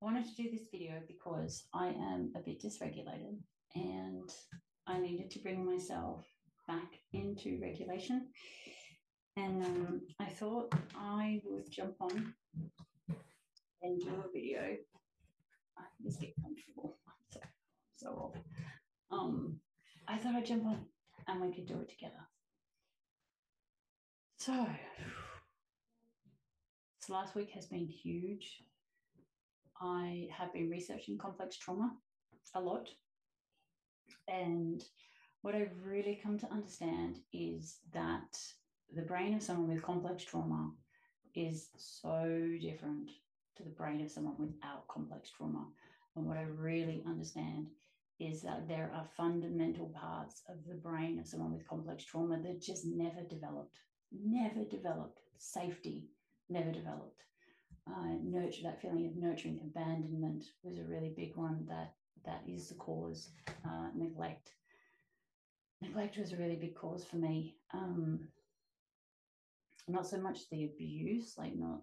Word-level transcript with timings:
wanted 0.00 0.24
to 0.26 0.42
do 0.42 0.50
this 0.50 0.68
video 0.70 1.00
because 1.06 1.64
I 1.74 1.88
am 1.88 2.32
a 2.36 2.40
bit 2.40 2.62
dysregulated 2.62 3.38
and 3.74 4.30
I 4.86 4.98
needed 4.98 5.30
to 5.32 5.40
bring 5.40 5.64
myself 5.64 6.24
back 6.66 7.00
into 7.12 7.58
regulation. 7.60 8.28
And 9.36 9.64
um, 9.64 10.00
I 10.20 10.26
thought 10.26 10.72
I 10.96 11.40
would 11.44 11.70
jump 11.70 11.94
on 12.00 12.34
and 13.82 14.00
do 14.00 14.08
a 14.08 14.32
video. 14.32 14.76
I 15.76 15.82
just 16.02 16.20
get 16.20 16.34
comfortable. 16.42 16.96
I'm 17.06 17.14
So, 17.30 17.40
so 17.96 18.08
off. 18.08 18.42
Um, 19.10 19.60
I 20.06 20.18
thought 20.18 20.34
I'd 20.34 20.46
jump 20.46 20.66
on 20.66 20.86
and 21.26 21.40
we 21.40 21.52
could 21.52 21.66
do 21.66 21.80
it 21.80 21.88
together. 21.88 22.14
So, 24.38 24.66
this 27.00 27.10
last 27.10 27.34
week 27.34 27.50
has 27.50 27.66
been 27.66 27.86
huge. 27.86 28.62
I 29.80 30.28
have 30.36 30.52
been 30.52 30.70
researching 30.70 31.18
complex 31.18 31.56
trauma 31.56 31.94
a 32.54 32.60
lot. 32.60 32.88
And 34.26 34.82
what 35.42 35.54
I've 35.54 35.84
really 35.84 36.20
come 36.22 36.38
to 36.38 36.50
understand 36.50 37.18
is 37.32 37.78
that 37.92 38.38
the 38.94 39.02
brain 39.02 39.34
of 39.34 39.42
someone 39.42 39.68
with 39.68 39.82
complex 39.82 40.24
trauma 40.24 40.72
is 41.34 41.68
so 41.76 42.48
different 42.60 43.10
to 43.56 43.62
the 43.62 43.70
brain 43.70 44.00
of 44.00 44.10
someone 44.10 44.36
without 44.38 44.88
complex 44.88 45.30
trauma. 45.30 45.66
And 46.16 46.26
what 46.26 46.36
I 46.36 46.42
really 46.42 47.02
understand 47.06 47.68
is 48.18 48.42
that 48.42 48.66
there 48.66 48.90
are 48.94 49.06
fundamental 49.16 49.86
parts 49.88 50.42
of 50.48 50.56
the 50.66 50.74
brain 50.74 51.18
of 51.20 51.26
someone 51.26 51.52
with 51.52 51.68
complex 51.68 52.04
trauma 52.04 52.40
that 52.42 52.60
just 52.60 52.84
never 52.84 53.22
developed, 53.28 53.78
never 54.12 54.64
developed. 54.64 55.20
Safety 55.38 56.08
never 56.48 56.72
developed. 56.72 57.22
Uh, 57.88 58.18
nurture 58.22 58.62
that 58.64 58.82
feeling 58.82 59.06
of 59.06 59.16
nurturing 59.16 59.60
abandonment 59.62 60.44
was 60.62 60.78
a 60.78 60.84
really 60.84 61.14
big 61.16 61.34
one 61.36 61.64
that 61.68 61.94
that 62.24 62.42
is 62.46 62.68
the 62.68 62.74
cause. 62.74 63.30
Uh, 63.64 63.88
neglect. 63.94 64.50
Neglect 65.80 66.18
was 66.18 66.32
a 66.32 66.36
really 66.36 66.56
big 66.56 66.74
cause 66.74 67.04
for 67.04 67.16
me. 67.16 67.56
Um, 67.72 68.28
not 69.86 70.06
so 70.06 70.18
much 70.18 70.48
the 70.50 70.64
abuse, 70.64 71.34
like 71.38 71.56
not 71.56 71.80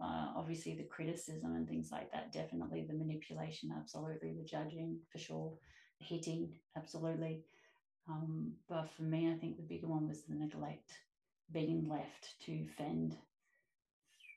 uh, 0.00 0.32
obviously 0.36 0.74
the 0.76 0.84
criticism 0.84 1.54
and 1.54 1.66
things 1.68 1.90
like 1.90 2.12
that. 2.12 2.32
Definitely 2.32 2.86
the 2.86 2.94
manipulation, 2.94 3.72
absolutely 3.76 4.34
the 4.34 4.44
judging 4.44 4.98
for 5.10 5.18
sure, 5.18 5.54
the 6.00 6.06
hitting, 6.06 6.52
absolutely. 6.76 7.44
Um, 8.08 8.52
but 8.68 8.90
for 8.90 9.02
me, 9.02 9.32
I 9.32 9.38
think 9.38 9.56
the 9.56 9.62
bigger 9.62 9.86
one 9.86 10.08
was 10.08 10.24
the 10.24 10.34
neglect, 10.34 10.92
being 11.52 11.88
left 11.88 12.34
to 12.46 12.66
fend 12.76 13.16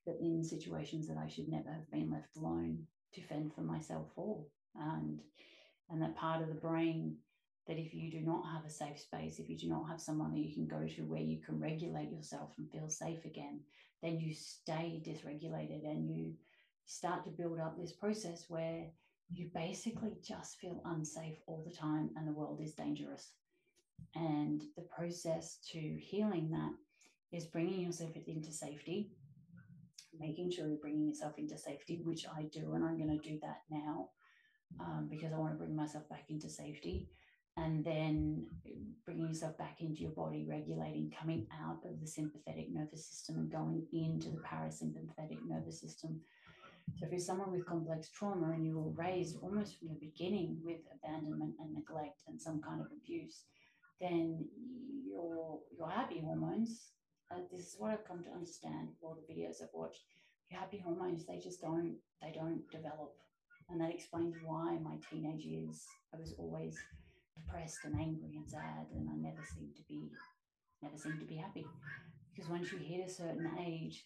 in 0.05 0.43
situations 0.43 1.07
that 1.07 1.17
I 1.17 1.27
should 1.27 1.47
never 1.47 1.71
have 1.71 1.89
been 1.91 2.11
left 2.11 2.35
alone 2.37 2.85
to 3.13 3.21
fend 3.21 3.53
for 3.53 3.61
myself 3.61 4.07
for. 4.15 4.45
And 4.75 5.19
and 5.89 6.01
that 6.01 6.15
part 6.15 6.41
of 6.41 6.47
the 6.47 6.55
brain 6.55 7.17
that 7.67 7.77
if 7.77 7.93
you 7.93 8.11
do 8.11 8.21
not 8.21 8.43
have 8.51 8.65
a 8.65 8.69
safe 8.69 8.99
space, 8.99 9.39
if 9.39 9.49
you 9.49 9.57
do 9.57 9.69
not 9.69 9.87
have 9.87 10.01
someone 10.01 10.31
that 10.31 10.39
you 10.39 10.53
can 10.53 10.67
go 10.67 10.85
to 10.85 11.01
where 11.03 11.21
you 11.21 11.39
can 11.41 11.59
regulate 11.59 12.11
yourself 12.11 12.51
and 12.57 12.69
feel 12.69 12.89
safe 12.89 13.23
again, 13.25 13.61
then 14.01 14.19
you 14.19 14.33
stay 14.33 15.01
dysregulated 15.05 15.85
and 15.85 16.09
you 16.09 16.33
start 16.85 17.23
to 17.23 17.29
build 17.29 17.59
up 17.59 17.77
this 17.77 17.93
process 17.93 18.45
where 18.49 18.88
you 19.31 19.49
basically 19.53 20.17
just 20.21 20.59
feel 20.59 20.81
unsafe 20.85 21.38
all 21.47 21.63
the 21.65 21.75
time 21.75 22.09
and 22.17 22.27
the 22.27 22.33
world 22.33 22.59
is 22.61 22.73
dangerous. 22.73 23.31
And 24.15 24.63
the 24.75 24.83
process 24.83 25.59
to 25.71 25.79
healing 25.79 26.51
that 26.51 26.73
is 27.38 27.45
bringing 27.45 27.79
yourself 27.79 28.11
into 28.27 28.51
safety, 28.51 29.11
making 30.19 30.52
sure 30.52 30.67
you're 30.67 30.78
bringing 30.78 31.08
yourself 31.08 31.33
into 31.38 31.58
safety, 31.58 32.02
which 32.03 32.25
I 32.28 32.44
do, 32.44 32.73
and 32.73 32.83
I'm 32.83 32.97
going 32.97 33.19
to 33.19 33.30
do 33.30 33.39
that 33.42 33.61
now 33.69 34.09
um, 34.80 35.08
because 35.09 35.33
I 35.33 35.38
want 35.38 35.53
to 35.53 35.58
bring 35.58 35.75
myself 35.75 36.08
back 36.09 36.25
into 36.30 36.50
safety 36.50 37.08
and 37.56 37.86
then 37.86 38.47
bringing 39.06 39.28
yourself 39.28 39.58
back 39.58 39.78
into 39.80 40.02
your 40.02 40.11
body, 40.11 40.45
regulating, 40.50 41.12
coming 41.19 41.46
out 41.63 41.79
of 41.85 42.00
the 42.02 42.07
sympathetic 42.07 42.68
nervous 42.72 43.07
system 43.07 43.35
and 43.35 43.52
going 43.52 43.85
into 43.94 44.29
the 44.29 44.40
parasympathetic 44.40 45.38
nervous 45.47 45.79
system. 45.79 46.19
So, 46.97 47.06
if 47.06 47.12
you're 47.12 47.19
someone 47.19 47.52
with 47.52 47.66
complex 47.66 48.09
trauma 48.09 48.52
and 48.52 48.66
you 48.66 48.78
were 48.78 48.91
raised 48.91 49.38
almost 49.41 49.78
from 49.78 49.90
the 49.90 50.00
beginning 50.00 50.57
with 50.63 50.79
abandonment 50.94 51.53
and 51.59 51.73
neglect 51.73 52.23
and 52.28 52.41
some 52.41 52.62
kind 52.62 52.81
of 52.81 52.88
abuse, 52.88 53.44
then 54.02 54.46
your 55.07 55.59
your 55.78 55.90
happy 55.90 56.22
hormones. 56.22 56.90
This 57.63 57.75
is 57.75 57.79
what 57.79 57.91
I've 57.91 58.03
come 58.06 58.22
to 58.25 58.29
understand. 58.29 58.90
All 59.01 59.16
the 59.16 59.34
videos 59.34 59.63
I've 59.63 59.74
watched, 59.74 60.01
your 60.51 60.59
happy 60.59 60.79
hormones 60.84 61.25
they 61.25 61.40
just 61.40 61.62
don't 61.62 61.96
they 62.22 62.34
don't 62.35 62.69
develop, 62.69 63.16
and 63.69 63.79
that 63.79 63.90
explains 63.90 64.35
why 64.44 64.78
my 64.84 64.97
teenage 65.09 65.46
years 65.46 65.88
I 66.13 66.19
was 66.19 66.35
always 66.38 66.78
depressed 67.38 67.85
and 67.85 67.96
angry 67.96 68.35
and 68.35 68.50
sad, 68.50 68.88
and 68.94 69.07
I 69.09 69.16
never 69.16 69.41
seemed 69.56 69.78
to 69.78 69.84
be 69.88 70.12
never 70.81 70.97
seemed 70.97 71.22
to 71.22 71.25
be 71.25 71.38
happy. 71.38 71.66
Because 72.35 72.52
once 72.52 72.69
you 72.73 72.79
hit 72.79 73.07
a 73.07 73.09
certain 73.09 73.50
age 73.57 74.03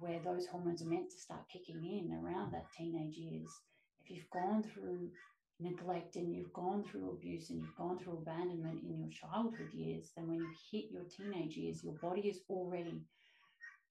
where 0.00 0.18
those 0.24 0.48
hormones 0.48 0.82
are 0.82 0.90
meant 0.90 1.12
to 1.12 1.20
start 1.20 1.48
kicking 1.52 1.78
in 1.78 2.18
around 2.26 2.52
that 2.54 2.72
teenage 2.76 3.14
years, 3.14 3.50
if 4.02 4.10
you've 4.10 4.30
gone 4.30 4.64
through 4.64 5.10
neglect 5.60 6.16
and 6.16 6.34
you've 6.34 6.52
gone 6.52 6.84
through 6.84 7.10
abuse 7.10 7.50
and 7.50 7.60
you've 7.60 7.76
gone 7.76 7.98
through 7.98 8.18
abandonment 8.18 8.82
in 8.82 8.98
your 8.98 9.10
childhood 9.10 9.72
years, 9.72 10.10
then 10.16 10.28
when 10.28 10.38
you 10.38 10.48
hit 10.70 10.90
your 10.90 11.04
teenage 11.04 11.56
years, 11.56 11.84
your 11.84 11.94
body 11.94 12.22
is 12.22 12.40
already 12.48 13.02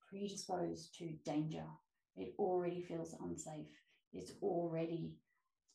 predisposed 0.09 0.95
to 0.97 1.13
danger. 1.25 1.65
It 2.15 2.33
already 2.37 2.81
feels 2.81 3.15
unsafe. 3.21 3.71
It's 4.11 4.33
already 4.41 5.13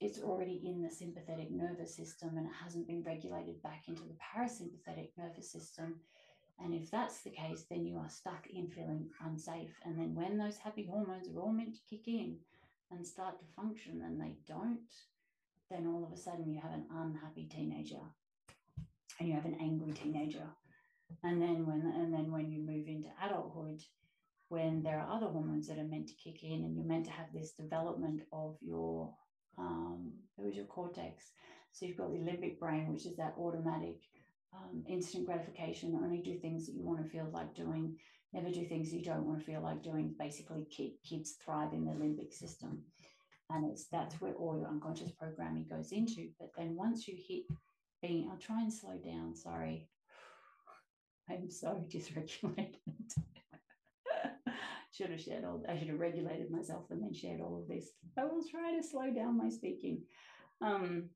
it's 0.00 0.20
already 0.20 0.62
in 0.64 0.80
the 0.80 0.90
sympathetic 0.90 1.50
nervous 1.50 1.96
system 1.96 2.36
and 2.36 2.46
it 2.46 2.52
hasn't 2.62 2.86
been 2.86 3.02
regulated 3.02 3.60
back 3.64 3.82
into 3.88 4.02
the 4.02 4.14
parasympathetic 4.14 5.08
nervous 5.18 5.50
system. 5.50 5.96
And 6.60 6.72
if 6.72 6.88
that's 6.88 7.22
the 7.22 7.30
case, 7.30 7.64
then 7.68 7.84
you 7.84 7.98
are 7.98 8.08
stuck 8.08 8.46
in 8.48 8.68
feeling 8.68 9.10
unsafe. 9.24 9.74
And 9.84 9.98
then 9.98 10.14
when 10.14 10.38
those 10.38 10.56
happy 10.56 10.86
hormones 10.88 11.28
are 11.28 11.40
all 11.40 11.52
meant 11.52 11.74
to 11.74 11.80
kick 11.90 12.06
in 12.06 12.36
and 12.92 13.04
start 13.04 13.40
to 13.40 13.44
function 13.56 14.02
and 14.04 14.20
they 14.20 14.36
don't, 14.46 14.78
then 15.70 15.86
all 15.86 16.04
of 16.04 16.12
a 16.12 16.20
sudden 16.20 16.52
you 16.52 16.60
have 16.60 16.72
an 16.72 16.86
unhappy 16.90 17.48
teenager 17.50 18.00
and 19.18 19.28
you 19.28 19.34
have 19.34 19.44
an 19.44 19.58
angry 19.60 19.92
teenager. 19.92 20.46
And 21.24 21.40
then 21.40 21.66
when 21.66 21.92
and 21.96 22.12
then 22.12 22.30
when 22.30 22.50
you 22.50 22.60
move 22.60 22.86
into 22.86 23.08
adulthood, 23.24 23.80
when 24.48 24.82
there 24.82 24.98
are 24.98 25.16
other 25.16 25.26
hormones 25.26 25.66
that 25.68 25.78
are 25.78 25.84
meant 25.84 26.08
to 26.08 26.14
kick 26.14 26.42
in 26.42 26.64
and 26.64 26.76
you're 26.76 26.86
meant 26.86 27.06
to 27.06 27.12
have 27.12 27.32
this 27.32 27.52
development 27.52 28.22
of 28.32 28.56
your 28.60 29.14
um, 29.56 30.12
your 30.38 30.66
cortex. 30.66 31.32
So 31.72 31.86
you've 31.86 31.98
got 31.98 32.12
the 32.12 32.18
limbic 32.18 32.58
brain, 32.58 32.92
which 32.92 33.06
is 33.06 33.16
that 33.16 33.34
automatic 33.38 33.96
um, 34.54 34.84
instant 34.88 35.26
gratification, 35.26 35.98
only 36.02 36.18
do 36.18 36.38
things 36.38 36.66
that 36.66 36.74
you 36.74 36.84
want 36.84 37.02
to 37.02 37.10
feel 37.10 37.28
like 37.32 37.54
doing, 37.54 37.96
never 38.32 38.50
do 38.50 38.64
things 38.64 38.92
you 38.92 39.02
don't 39.02 39.26
want 39.26 39.38
to 39.38 39.44
feel 39.44 39.60
like 39.60 39.82
doing. 39.82 40.14
Basically, 40.18 40.66
keep, 40.70 41.02
kids 41.02 41.36
thrive 41.44 41.72
in 41.72 41.84
the 41.84 41.92
limbic 41.92 42.32
system. 42.32 42.82
And 43.50 43.70
it's 43.70 43.86
that's 43.90 44.20
where 44.20 44.34
all 44.34 44.58
your 44.58 44.68
unconscious 44.68 45.10
programming 45.10 45.66
goes 45.68 45.92
into. 45.92 46.28
But 46.38 46.50
then 46.56 46.76
once 46.76 47.08
you 47.08 47.16
hit 47.16 47.44
being, 48.02 48.28
I'll 48.30 48.38
try 48.38 48.60
and 48.60 48.72
slow 48.72 48.96
down, 49.04 49.34
sorry. 49.34 49.88
I'm 51.30 51.50
so 51.50 51.82
dysregulated. 51.88 52.76
should 54.92 55.10
have 55.10 55.20
shared 55.20 55.44
all, 55.44 55.62
I 55.68 55.78
should 55.78 55.88
have 55.88 56.00
regulated 56.00 56.50
myself 56.50 56.84
and 56.90 57.02
then 57.02 57.12
shared 57.12 57.40
all 57.40 57.58
of 57.58 57.68
this. 57.68 57.90
I 58.18 58.24
will 58.24 58.42
try 58.50 58.74
to 58.76 58.82
slow 58.82 59.12
down 59.12 59.38
my 59.38 59.48
speaking. 59.48 60.02
Um, 60.60 61.10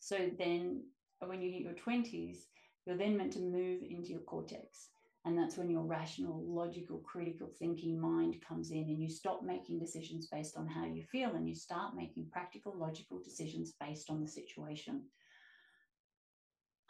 so 0.00 0.16
then 0.38 0.84
when 1.20 1.40
you 1.40 1.50
hit 1.50 1.62
your 1.62 1.72
20s, 1.72 2.38
you're 2.86 2.96
then 2.96 3.16
meant 3.16 3.32
to 3.32 3.40
move 3.40 3.82
into 3.88 4.10
your 4.10 4.20
cortex. 4.20 4.90
And 5.26 5.38
that's 5.38 5.56
when 5.56 5.70
your 5.70 5.84
rational, 5.84 6.44
logical, 6.46 6.98
critical 6.98 7.48
thinking 7.58 7.98
mind 7.98 8.36
comes 8.46 8.70
in 8.70 8.84
and 8.84 9.00
you 9.00 9.08
stop 9.08 9.42
making 9.42 9.78
decisions 9.78 10.26
based 10.30 10.56
on 10.56 10.66
how 10.66 10.84
you 10.84 11.02
feel 11.02 11.30
and 11.30 11.48
you 11.48 11.54
start 11.54 11.96
making 11.96 12.28
practical, 12.30 12.74
logical 12.76 13.20
decisions 13.22 13.72
based 13.80 14.10
on 14.10 14.20
the 14.20 14.28
situation. 14.28 15.02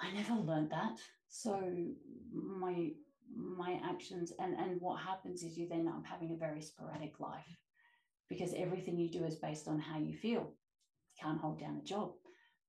I 0.01 0.11
never 0.13 0.35
learned 0.35 0.71
that. 0.71 0.99
So 1.29 1.61
my 2.33 2.91
my 3.35 3.81
actions 3.85 4.33
and 4.39 4.55
and 4.55 4.81
what 4.81 5.01
happens 5.01 5.43
is 5.43 5.57
you 5.57 5.67
then 5.69 5.89
up 5.89 6.05
having 6.05 6.33
a 6.33 6.37
very 6.37 6.61
sporadic 6.61 7.19
life 7.21 7.59
because 8.29 8.53
everything 8.55 8.99
you 8.99 9.11
do 9.11 9.25
is 9.25 9.37
based 9.37 9.67
on 9.67 9.79
how 9.79 9.99
you 9.99 10.15
feel 10.15 10.43
you 10.43 11.23
can't 11.23 11.41
hold 11.41 11.59
down 11.59 11.81
a 11.81 11.85
job 11.85 12.13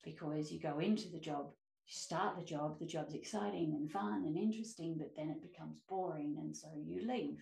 because 0.04 0.52
you 0.52 0.60
go 0.60 0.80
into 0.80 1.10
the 1.10 1.20
job 1.20 1.52
you 1.88 1.94
start 1.94 2.38
the 2.38 2.46
job 2.46 2.80
the 2.80 2.86
job's 2.86 3.14
exciting 3.14 3.74
and 3.76 3.92
fun 3.92 4.24
and 4.26 4.38
interesting 4.38 4.96
but 4.98 5.16
then 5.16 5.30
it 5.30 5.42
becomes 5.42 5.78
boring 5.88 6.36
and 6.40 6.56
so 6.56 6.68
you 6.84 7.08
leave 7.08 7.40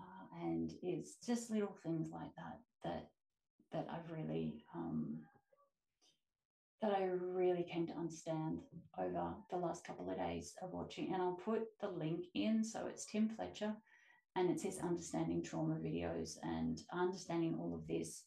uh, 0.00 0.44
and 0.44 0.72
it's 0.82 1.16
just 1.24 1.50
little 1.50 1.76
things 1.82 2.10
like 2.12 2.34
that 2.36 2.58
that 2.82 3.08
that 3.72 3.86
i've 3.90 4.10
really 4.10 4.64
um, 4.74 5.18
that 6.84 6.92
I 6.92 7.04
really 7.04 7.62
came 7.62 7.86
to 7.86 7.94
understand 7.94 8.58
over 8.98 9.34
the 9.50 9.56
last 9.56 9.86
couple 9.86 10.10
of 10.10 10.18
days 10.18 10.54
of 10.60 10.72
watching. 10.72 11.14
And 11.14 11.22
I'll 11.22 11.40
put 11.42 11.62
the 11.80 11.88
link 11.88 12.26
in. 12.34 12.62
So 12.62 12.86
it's 12.86 13.06
Tim 13.06 13.28
Fletcher 13.28 13.74
and 14.36 14.50
it's 14.50 14.62
his 14.62 14.80
understanding 14.80 15.42
trauma 15.42 15.76
videos 15.76 16.36
and 16.42 16.82
understanding 16.92 17.56
all 17.58 17.74
of 17.74 17.86
this 17.86 18.24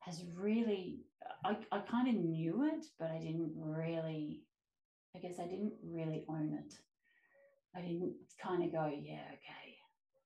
has 0.00 0.24
really, 0.34 1.04
I, 1.44 1.56
I 1.70 1.78
kind 1.80 2.08
of 2.08 2.14
knew 2.16 2.64
it, 2.64 2.86
but 2.98 3.10
I 3.12 3.18
didn't 3.18 3.52
really, 3.54 4.40
I 5.14 5.18
guess 5.18 5.38
I 5.38 5.44
didn't 5.44 5.74
really 5.84 6.24
own 6.28 6.58
it. 6.58 6.74
I 7.76 7.80
didn't 7.80 8.14
kind 8.42 8.64
of 8.64 8.72
go, 8.72 8.86
yeah, 8.86 9.24
okay, 9.28 9.76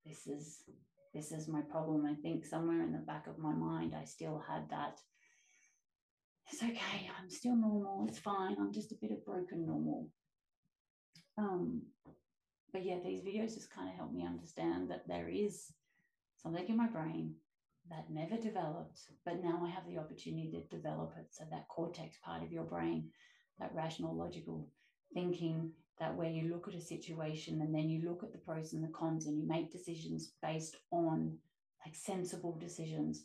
this 0.05 0.27
is 0.27 0.63
this 1.15 1.33
is 1.33 1.49
my 1.49 1.63
problem. 1.63 2.05
I 2.05 2.15
think 2.21 2.45
somewhere 2.45 2.83
in 2.83 2.93
the 2.93 2.99
back 2.99 3.27
of 3.27 3.39
my 3.39 3.55
mind, 3.55 3.95
I 3.95 4.05
still 4.05 4.43
had 4.47 4.69
that. 4.71 5.01
It's 6.53 6.63
okay. 6.63 7.11
I'm 7.19 7.31
still 7.31 7.57
normal. 7.57 8.07
It's 8.09 8.19
fine. 8.19 8.57
I'm 8.61 8.73
just 8.73 8.93
a 8.93 8.97
bit 9.01 9.13
of 9.13 9.25
broken 9.25 9.67
normal. 9.67 10.09
Um, 11.39 11.83
but 12.73 12.85
yeah, 12.85 12.99
these 13.03 13.23
videos 13.23 13.55
just 13.55 13.75
kind 13.75 13.89
of 13.89 13.95
help 13.95 14.13
me 14.13 14.27
understand 14.27 14.91
that 14.91 15.09
there 15.09 15.29
is 15.29 15.73
something 16.37 16.69
in 16.69 16.77
my 16.77 16.89
brain 16.89 17.35
that 17.89 18.11
never 18.11 18.37
developed, 18.37 19.01
but 19.25 19.43
now 19.43 19.63
I 19.65 19.71
have 19.71 19.87
the 19.89 19.99
opportunity 19.99 20.51
to 20.53 20.77
develop 20.77 21.15
it. 21.19 21.29
So 21.31 21.45
that 21.51 21.69
cortex 21.69 22.19
part 22.23 22.43
of 22.43 22.53
your 22.53 22.65
brain, 22.65 23.11
that 23.59 23.75
rational, 23.75 24.15
logical 24.15 24.69
thinking, 25.15 25.73
that 25.99 26.15
where 26.15 26.31
you 26.31 26.51
look 26.53 26.69
at 26.69 26.75
a 26.75 26.81
situation 26.81 27.61
and 27.63 27.75
then 27.75 27.89
you 27.89 28.07
look 28.07 28.23
at 28.23 28.33
the 28.33 28.39
pros 28.39 28.73
and 28.73 28.85
the 28.85 28.93
cons 28.93 29.27
and 29.27 29.39
you 29.39 29.49
make 29.49 29.73
decisions 29.73 30.33
based 30.43 30.77
on 30.91 31.39
like 31.85 31.95
sensible 31.95 32.57
decisions. 32.61 33.25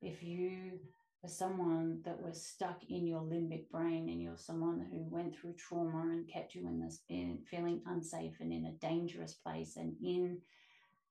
If 0.00 0.22
you 0.22 0.78
are 1.24 1.28
someone 1.28 2.00
that 2.04 2.22
was 2.22 2.46
stuck 2.46 2.80
in 2.88 3.06
your 3.06 3.22
limbic 3.22 3.68
brain 3.70 4.08
and 4.08 4.22
you're 4.22 4.36
someone 4.36 4.86
who 4.92 5.08
went 5.10 5.34
through 5.34 5.54
trauma 5.54 6.02
and 6.12 6.28
kept 6.28 6.54
you 6.54 6.68
in 6.68 6.80
this 6.80 7.00
in 7.08 7.40
feeling 7.50 7.82
unsafe 7.86 8.34
and 8.38 8.52
in 8.52 8.66
a 8.66 8.86
dangerous 8.86 9.34
place 9.34 9.76
and 9.76 9.94
in 10.00 10.38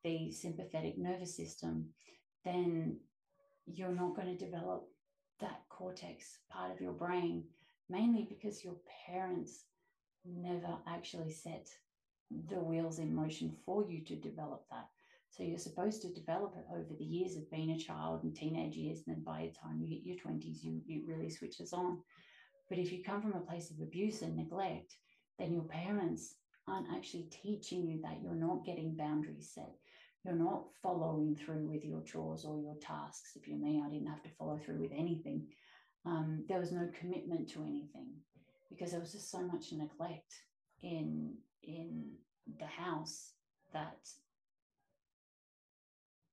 the 0.03 0.31
sympathetic 0.31 0.97
nervous 0.97 1.35
system, 1.35 1.89
then 2.45 2.97
you're 3.65 3.93
not 3.93 4.15
going 4.15 4.37
to 4.37 4.45
develop 4.45 4.87
that 5.41 5.63
cortex 5.67 6.39
part 6.49 6.71
of 6.71 6.79
your 6.79 6.93
brain, 6.93 7.43
mainly 7.89 8.25
because 8.29 8.63
your 8.63 8.77
parents 9.05 9.65
never 10.25 10.77
actually 10.87 11.31
set 11.31 11.67
the 12.49 12.59
wheels 12.59 12.99
in 12.99 13.15
motion 13.15 13.55
for 13.65 13.85
you 13.89 14.03
to 14.05 14.15
develop 14.15 14.65
that. 14.69 14.87
So 15.29 15.43
you're 15.43 15.57
supposed 15.57 16.01
to 16.01 16.13
develop 16.13 16.55
it 16.57 16.65
over 16.73 16.93
the 16.97 17.05
years 17.05 17.35
of 17.35 17.49
being 17.51 17.71
a 17.71 17.79
child 17.79 18.23
and 18.23 18.35
teenage 18.35 18.75
years, 18.75 19.03
and 19.05 19.15
then 19.15 19.23
by 19.23 19.41
the 19.41 19.59
time 19.59 19.79
you 19.79 19.87
hit 19.87 20.05
your 20.05 20.17
20s, 20.17 20.63
you, 20.63 20.81
it 20.87 21.07
really 21.07 21.29
switches 21.29 21.73
on. 21.73 21.99
But 22.69 22.79
if 22.79 22.91
you 22.91 23.03
come 23.03 23.21
from 23.21 23.33
a 23.33 23.45
place 23.45 23.71
of 23.71 23.79
abuse 23.81 24.21
and 24.21 24.35
neglect, 24.35 24.95
then 25.37 25.53
your 25.53 25.63
parents 25.63 26.35
aren't 26.67 26.91
actually 26.93 27.29
teaching 27.31 27.87
you 27.87 28.01
that 28.01 28.21
you're 28.21 28.35
not 28.35 28.65
getting 28.65 28.95
boundaries 28.95 29.51
set. 29.53 29.75
You're 30.25 30.35
not 30.35 30.65
following 30.81 31.35
through 31.35 31.69
with 31.69 31.85
your 31.85 32.01
chores 32.03 32.43
or 32.43 32.59
your 32.59 32.75
tasks. 32.81 33.31
If 33.35 33.47
you're 33.47 33.57
me, 33.57 33.81
I 33.85 33.89
didn't 33.89 34.07
have 34.07 34.23
to 34.23 34.35
follow 34.37 34.57
through 34.57 34.81
with 34.81 34.91
anything. 34.91 35.47
Um, 36.05 36.43
there 36.49 36.59
was 36.59 36.71
no 36.71 36.89
commitment 36.99 37.49
to 37.51 37.63
anything 37.63 38.09
because 38.69 38.91
there 38.91 38.99
was 38.99 39.11
just 39.11 39.31
so 39.31 39.41
much 39.41 39.71
neglect 39.71 40.33
in 40.81 41.35
in 41.63 42.11
the 42.59 42.65
house 42.65 43.33
that 43.73 44.07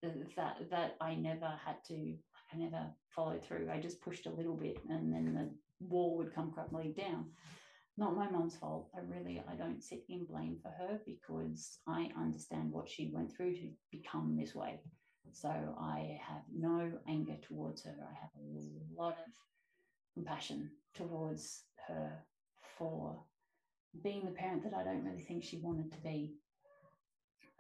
that 0.03 0.71
that 0.71 0.97
I 1.01 1.15
never 1.15 1.53
had 1.65 1.77
to 1.89 2.15
I 2.53 2.57
never 2.57 2.87
followed 3.09 3.43
through. 3.45 3.71
I 3.73 3.81
just 3.81 4.01
pushed 4.01 4.27
a 4.27 4.31
little 4.31 4.57
bit 4.57 4.79
and 4.89 5.13
then 5.13 5.35
the 5.35 5.87
wall 5.87 6.17
would 6.19 6.35
come 6.35 6.53
crumbling 6.53 6.93
down. 6.93 7.27
Not 7.97 8.17
my 8.17 8.29
mom's 8.29 8.57
fault. 8.57 8.91
I 8.97 9.01
really 9.01 9.43
I 9.49 9.55
don't 9.55 9.83
sit 9.83 10.05
in 10.09 10.25
blame 10.25 10.59
for 10.63 10.71
her 10.71 11.01
because 11.07 11.79
I 11.87 12.11
understand 12.19 12.73
what 12.73 12.89
she 12.89 13.11
went 13.15 13.35
through 13.35 13.55
to 13.55 13.71
become 13.91 14.37
this 14.37 14.55
way. 14.55 14.81
So 15.33 15.49
I 15.49 16.19
have 16.27 16.43
no 16.55 16.93
anger 17.09 17.37
towards 17.43 17.83
her. 17.85 17.95
I 18.01 18.15
have 18.21 18.31
a 18.37 19.01
lot 19.01 19.17
of 19.27 19.33
compassion 20.15 20.71
towards 20.95 21.65
her 21.89 22.25
for 22.79 23.23
being 24.03 24.25
the 24.25 24.33
parent 24.33 24.65
that 24.65 24.75
I 24.75 24.85
don't 24.85 25.05
really 25.05 25.23
think 25.23 25.45
she 25.45 25.59
wanted 25.59 25.93
to 25.93 25.99
be. 25.99 26.35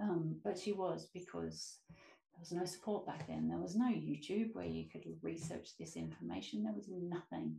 Um, 0.00 0.36
but 0.42 0.58
she 0.58 0.72
was 0.72 1.08
because 1.14 1.78
there 1.88 2.40
was 2.40 2.52
no 2.52 2.64
support 2.64 3.06
back 3.06 3.28
then. 3.28 3.48
There 3.48 3.58
was 3.58 3.76
no 3.76 3.86
YouTube 3.86 4.54
where 4.54 4.64
you 4.64 4.86
could 4.90 5.04
research 5.22 5.70
this 5.78 5.96
information. 5.96 6.64
There 6.64 6.74
was 6.74 6.88
nothing 6.88 7.56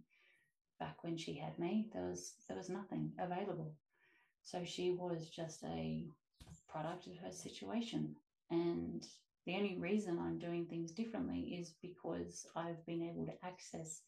back 0.80 1.04
when 1.04 1.18
she 1.18 1.36
had 1.36 1.58
me. 1.58 1.90
There 1.94 2.04
was 2.10 2.34
there 2.48 2.58
was 2.58 2.70
nothing 2.70 3.12
available. 3.18 3.74
So 4.44 4.64
she 4.66 4.92
was 4.92 5.30
just 5.30 5.64
a 5.64 6.06
product 6.68 7.08
of 7.08 7.18
her 7.24 7.32
situation. 7.32 8.16
And 8.52 9.06
the 9.46 9.56
only 9.56 9.78
reason 9.80 10.20
I'm 10.20 10.40
doing 10.40 10.66
things 10.66 10.92
differently 10.92 11.58
is 11.60 11.74
because 11.82 12.46
I've 12.56 12.86
been 12.86 13.02
able 13.02 13.26
to 13.26 13.46
access 13.46 14.02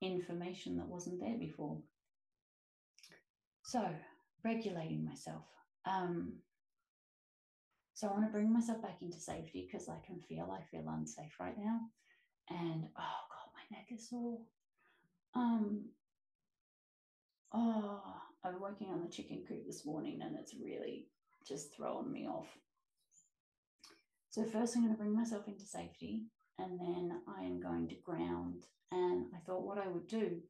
information 0.00 0.76
that 0.78 0.88
wasn't 0.88 1.20
there 1.20 1.38
before. 1.38 1.78
So, 3.70 3.88
regulating 4.44 5.04
myself. 5.04 5.44
Um, 5.86 6.32
so, 7.94 8.08
I 8.08 8.10
want 8.10 8.24
to 8.24 8.32
bring 8.32 8.52
myself 8.52 8.82
back 8.82 8.96
into 9.00 9.20
safety 9.20 9.68
because 9.70 9.88
I 9.88 10.04
can 10.04 10.18
feel 10.18 10.50
I 10.50 10.60
feel 10.72 10.88
unsafe 10.88 11.38
right 11.38 11.56
now. 11.56 11.78
And 12.48 12.88
oh 12.98 13.20
God, 13.30 13.48
my 13.54 13.76
neck 13.76 13.86
is 13.92 14.08
sore. 14.10 14.38
Um, 15.36 15.84
oh, 17.54 18.02
I'm 18.44 18.60
working 18.60 18.88
on 18.88 19.02
the 19.02 19.08
chicken 19.08 19.44
coop 19.46 19.64
this 19.64 19.86
morning 19.86 20.18
and 20.20 20.36
it's 20.36 20.56
really 20.60 21.06
just 21.46 21.72
throwing 21.72 22.10
me 22.10 22.26
off. 22.26 22.48
So, 24.30 24.42
first, 24.46 24.74
I'm 24.74 24.82
going 24.82 24.96
to 24.96 25.00
bring 25.00 25.14
myself 25.14 25.46
into 25.46 25.64
safety 25.64 26.24
and 26.58 26.80
then 26.80 27.20
I 27.28 27.44
am 27.44 27.60
going 27.60 27.86
to 27.90 27.94
ground. 28.04 28.64
And 28.90 29.26
I 29.32 29.38
thought 29.46 29.64
what 29.64 29.78
I 29.78 29.86
would 29.86 30.08
do 30.08 30.40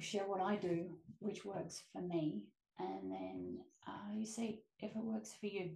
share 0.00 0.26
what 0.26 0.40
I 0.40 0.56
do, 0.56 0.86
which 1.18 1.44
works 1.44 1.82
for 1.92 2.00
me, 2.00 2.42
and 2.78 3.10
then 3.10 3.58
uh, 3.86 4.12
you 4.16 4.26
see 4.26 4.60
if 4.80 4.90
it 4.92 5.02
works 5.02 5.34
for 5.38 5.46
you. 5.46 5.70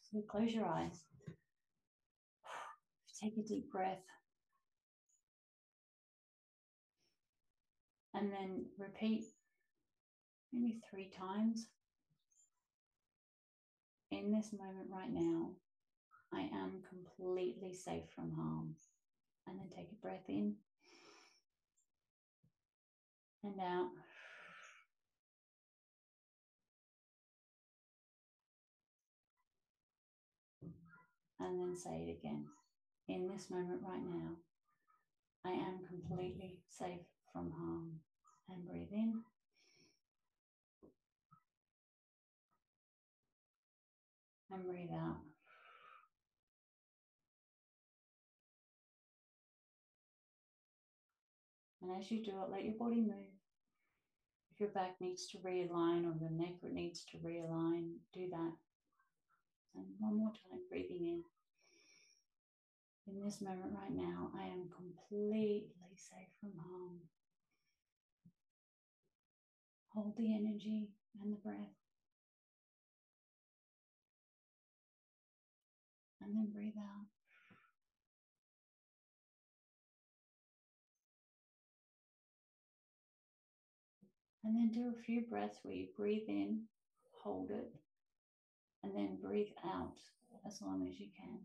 So 0.00 0.20
close 0.28 0.52
your 0.52 0.66
eyes, 0.66 1.04
take 3.22 3.36
a 3.38 3.42
deep 3.42 3.70
breath, 3.70 4.04
and 8.14 8.30
then 8.30 8.66
repeat 8.78 9.24
maybe 10.52 10.80
three 10.90 11.10
times. 11.18 11.66
In 14.10 14.30
this 14.30 14.52
moment 14.52 14.88
right 14.90 15.10
now, 15.10 15.52
I 16.34 16.42
am 16.42 16.82
completely 16.88 17.72
safe 17.72 18.04
from 18.14 18.32
harm. 18.34 18.74
And 19.46 19.58
then 19.58 19.68
take 19.74 19.90
a 19.90 20.06
breath 20.06 20.28
in 20.28 20.54
and 23.44 23.60
out. 23.60 23.88
And 31.40 31.58
then 31.58 31.76
say 31.76 32.06
it 32.06 32.18
again. 32.18 32.46
In 33.08 33.28
this 33.28 33.50
moment 33.50 33.80
right 33.82 34.04
now, 34.04 34.36
I 35.44 35.50
am 35.50 35.80
completely 35.88 36.60
safe 36.68 37.00
from 37.32 37.50
harm. 37.50 38.00
And 38.48 38.66
breathe 38.66 38.92
in. 38.92 39.22
And 44.50 44.66
breathe 44.66 44.90
out. 44.94 45.31
And 51.82 51.90
as 51.98 52.10
you 52.10 52.24
do 52.24 52.30
it, 52.42 52.50
let 52.50 52.64
your 52.64 52.74
body 52.78 53.00
move. 53.00 53.34
If 54.52 54.60
your 54.60 54.68
back 54.68 54.94
needs 55.00 55.26
to 55.28 55.38
realign 55.38 56.04
or 56.04 56.14
your 56.20 56.30
neck 56.30 56.62
needs 56.62 57.04
to 57.10 57.18
realign, 57.18 57.94
do 58.14 58.28
that. 58.30 58.52
And 59.74 59.86
one 59.98 60.18
more 60.18 60.30
time, 60.30 60.60
breathing 60.70 61.06
in. 61.06 61.22
In 63.08 63.24
this 63.24 63.40
moment 63.40 63.72
right 63.74 63.90
now, 63.90 64.30
I 64.38 64.44
am 64.44 64.68
completely 64.76 65.96
safe 65.96 66.28
from 66.40 66.52
harm. 66.56 66.98
Hold 69.94 70.14
the 70.16 70.34
energy 70.34 70.90
and 71.20 71.32
the 71.32 71.36
breath. 71.36 71.74
And 76.22 76.36
then 76.36 76.52
breathe 76.54 76.78
out. 76.78 77.11
And 84.44 84.56
then 84.56 84.70
do 84.70 84.88
a 84.90 85.02
few 85.04 85.22
breaths 85.22 85.60
where 85.62 85.74
you 85.74 85.86
breathe 85.96 86.28
in, 86.28 86.62
hold 87.22 87.50
it, 87.50 87.70
and 88.82 88.96
then 88.96 89.18
breathe 89.20 89.52
out 89.64 89.96
as 90.46 90.60
long 90.60 90.86
as 90.88 90.98
you 90.98 91.08
can. 91.16 91.38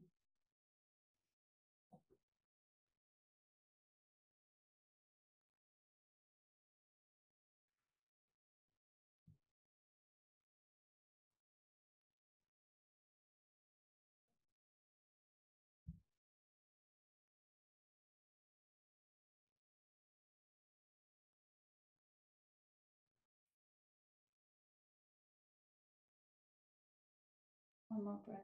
More 28.08 28.20
breath. 28.26 28.40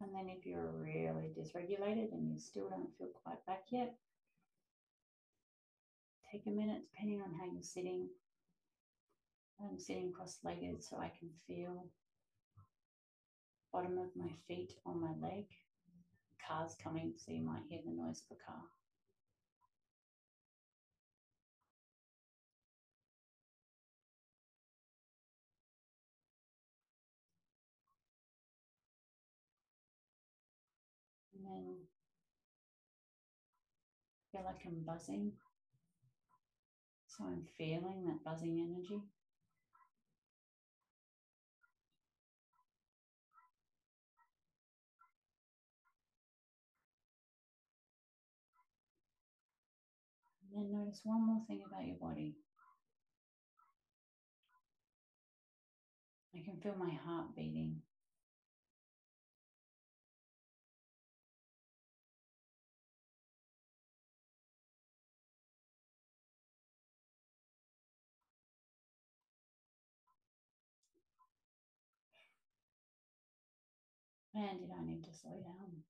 And 0.00 0.14
then 0.14 0.30
if 0.30 0.46
you're 0.46 0.72
really 0.72 1.34
dysregulated 1.36 2.12
and 2.12 2.32
you 2.32 2.38
still 2.38 2.70
don't 2.70 2.88
feel 2.96 3.08
quite 3.22 3.44
back 3.46 3.64
yet, 3.70 3.92
take 6.32 6.46
a 6.46 6.50
minute, 6.50 6.84
depending 6.90 7.20
on 7.20 7.34
how 7.38 7.44
you're 7.52 7.62
sitting. 7.62 8.08
I'm 9.60 9.78
sitting 9.78 10.10
cross-legged 10.10 10.82
so 10.82 10.96
I 10.96 11.12
can 11.18 11.28
feel 11.46 11.90
bottom 13.72 13.98
of 13.98 14.08
my 14.16 14.30
feet 14.48 14.72
on 14.84 15.00
my 15.00 15.12
leg. 15.26 15.46
Car's 16.46 16.74
coming, 16.82 17.14
so 17.16 17.32
you 17.32 17.42
might 17.42 17.62
hear 17.68 17.80
the 17.84 17.92
noise 17.92 18.22
of 18.30 18.36
a 18.36 18.44
car. 18.44 18.62
And 31.34 31.46
then 31.46 31.76
feel 34.32 34.44
like 34.44 34.60
I'm 34.66 34.82
buzzing. 34.86 35.32
So 37.06 37.24
I'm 37.24 37.44
feeling 37.58 38.04
that 38.06 38.24
buzzing 38.24 38.60
energy. 38.60 39.02
And 50.52 50.72
then 50.72 50.72
notice 50.72 51.00
one 51.04 51.26
more 51.26 51.42
thing 51.46 51.62
about 51.66 51.86
your 51.86 51.96
body. 51.96 52.34
I 56.34 56.42
can 56.44 56.60
feel 56.60 56.74
my 56.76 56.90
heart 56.90 57.36
beating. 57.36 57.82
Man, 74.34 74.58
did 74.60 74.70
I 74.70 74.84
need 74.84 75.04
to 75.04 75.12
slow 75.12 75.32
down? 75.32 75.82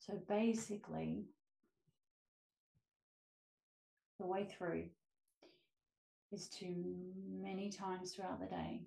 So 0.00 0.20
basically, 0.28 1.26
the 4.20 4.26
way 4.26 4.44
through 4.44 4.84
is 6.30 6.48
to 6.48 6.66
many 7.42 7.72
times 7.72 8.12
throughout 8.12 8.38
the 8.38 8.46
day 8.46 8.82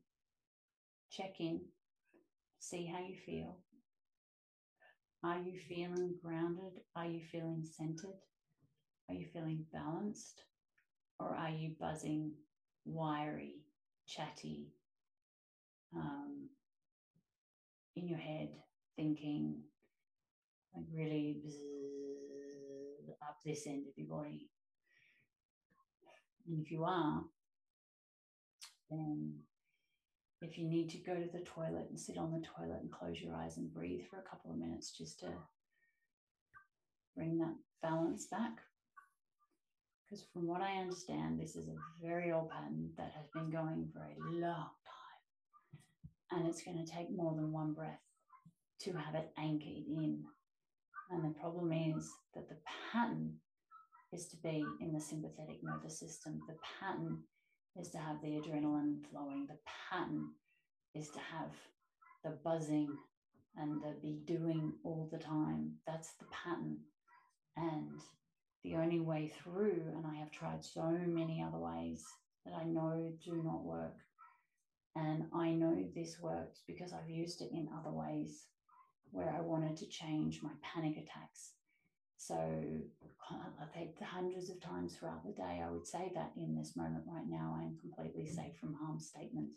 check 1.09 1.39
in, 1.39 1.61
see 2.59 2.85
how 2.85 2.99
you 2.99 3.15
feel. 3.25 3.57
Are 5.23 5.37
you 5.37 5.59
feeling 5.69 6.15
grounded? 6.23 6.81
Are 6.95 7.05
you 7.05 7.21
feeling 7.31 7.63
centered? 7.63 8.19
Are 9.09 9.15
you 9.15 9.27
feeling 9.31 9.65
balanced? 9.71 10.43
Or 11.19 11.35
are 11.35 11.49
you 11.49 11.75
buzzing, 11.79 12.31
wiry, 12.85 13.61
chatty, 14.07 14.73
um, 15.95 16.49
in 17.95 18.07
your 18.07 18.17
head, 18.17 18.49
thinking 18.95 19.61
like 20.75 20.85
really 20.91 21.41
up 23.21 23.37
this 23.45 23.67
end 23.67 23.85
of 23.87 23.93
your 23.95 24.07
body? 24.07 24.49
And 26.47 26.59
if 26.59 26.71
you 26.71 26.83
are, 26.83 27.23
then 28.89 29.33
if 30.41 30.57
you 30.57 30.67
need 30.67 30.89
to 30.89 30.97
go 30.97 31.15
to 31.15 31.29
the 31.31 31.43
toilet 31.45 31.87
and 31.89 31.99
sit 31.99 32.17
on 32.17 32.31
the 32.31 32.45
toilet 32.45 32.81
and 32.81 32.91
close 32.91 33.21
your 33.21 33.33
eyes 33.35 33.57
and 33.57 33.73
breathe 33.73 34.01
for 34.09 34.19
a 34.19 34.29
couple 34.29 34.51
of 34.51 34.57
minutes 34.57 34.91
just 34.91 35.19
to 35.21 35.27
bring 37.15 37.37
that 37.39 37.55
balance 37.81 38.25
back. 38.25 38.57
Because 40.03 40.25
from 40.33 40.47
what 40.47 40.61
I 40.61 40.81
understand, 40.81 41.39
this 41.39 41.55
is 41.55 41.67
a 41.67 42.05
very 42.05 42.31
old 42.31 42.49
pattern 42.49 42.89
that 42.97 43.13
has 43.15 43.27
been 43.33 43.49
going 43.49 43.89
for 43.93 44.01
a 44.01 44.39
long 44.39 44.69
time. 44.85 46.31
And 46.31 46.47
it's 46.47 46.63
going 46.63 46.83
to 46.83 46.91
take 46.91 47.15
more 47.15 47.33
than 47.35 47.51
one 47.51 47.73
breath 47.73 48.01
to 48.81 48.91
have 48.91 49.15
it 49.15 49.31
anchored 49.37 49.87
in. 49.87 50.23
And 51.09 51.23
the 51.23 51.39
problem 51.39 51.71
is 51.71 52.09
that 52.35 52.49
the 52.49 52.57
pattern 52.91 53.35
is 54.13 54.27
to 54.27 54.37
be 54.37 54.63
in 54.79 54.93
the 54.93 54.99
sympathetic 54.99 55.63
nervous 55.63 55.99
system. 55.99 56.41
The 56.47 56.55
pattern 56.79 57.19
is 57.79 57.89
to 57.89 57.97
have 57.97 58.21
the 58.21 58.39
adrenaline 58.39 59.05
flowing. 59.09 59.47
The 59.47 59.57
pattern 59.89 60.29
is 60.93 61.09
to 61.09 61.19
have 61.19 61.51
the 62.23 62.37
buzzing 62.43 62.95
and 63.57 63.81
the 63.81 63.95
be 64.01 64.19
doing 64.25 64.73
all 64.83 65.09
the 65.11 65.17
time. 65.17 65.73
That's 65.87 66.13
the 66.13 66.25
pattern. 66.31 66.77
And 67.57 67.99
the 68.63 68.75
only 68.75 68.99
way 68.99 69.31
through, 69.41 69.81
and 69.95 70.05
I 70.05 70.15
have 70.15 70.31
tried 70.31 70.63
so 70.63 70.89
many 71.05 71.43
other 71.43 71.59
ways 71.59 72.03
that 72.45 72.53
I 72.53 72.63
know 72.63 73.11
do 73.23 73.41
not 73.43 73.63
work. 73.63 73.97
And 74.95 75.25
I 75.33 75.49
know 75.51 75.75
this 75.95 76.19
works 76.21 76.61
because 76.67 76.93
I've 76.93 77.09
used 77.09 77.41
it 77.41 77.49
in 77.51 77.67
other 77.77 77.91
ways 77.91 78.45
where 79.11 79.29
I 79.35 79.41
wanted 79.41 79.75
to 79.77 79.87
change 79.87 80.41
my 80.43 80.51
panic 80.61 80.97
attacks 80.97 81.53
so 82.23 82.39
I 83.63 83.77
think 83.77 84.01
hundreds 84.01 84.49
of 84.49 84.61
times 84.61 84.95
throughout 84.95 85.23
the 85.25 85.31
day, 85.31 85.61
I 85.63 85.69
would 85.69 85.87
say 85.87 86.11
that 86.15 86.31
in 86.35 86.55
this 86.55 86.75
moment 86.75 87.03
right 87.07 87.27
now, 87.27 87.55
I 87.57 87.63
am 87.63 87.77
completely 87.79 88.23
mm. 88.23 88.35
safe 88.35 88.57
from 88.59 88.75
harm 88.75 88.99
statement. 88.99 89.49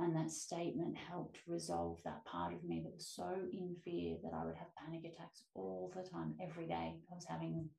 And 0.00 0.14
that 0.16 0.30
statement 0.30 0.96
helped 0.96 1.38
resolve 1.46 2.00
that 2.04 2.24
part 2.24 2.52
of 2.52 2.64
me 2.64 2.82
that 2.82 2.92
was 2.92 3.06
so 3.06 3.30
in 3.52 3.76
fear 3.84 4.16
that 4.22 4.32
I 4.34 4.44
would 4.44 4.56
have 4.56 4.74
panic 4.76 5.04
attacks 5.04 5.44
all 5.54 5.92
the 5.94 6.02
time, 6.02 6.34
every 6.42 6.66
day. 6.66 6.96
I 7.10 7.14
was 7.14 7.26
having 7.28 7.54
them. 7.54 7.70